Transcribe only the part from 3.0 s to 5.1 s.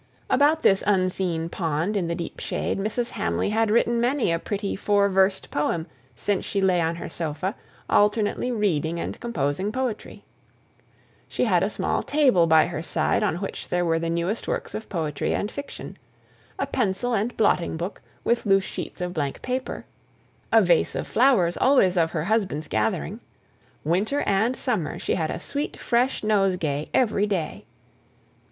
Hamley had written many a pretty four